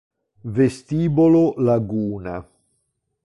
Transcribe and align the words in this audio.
Vestibolo 0.53 1.53
Laguna 1.61 2.41